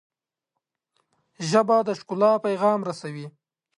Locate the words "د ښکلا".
1.87-2.33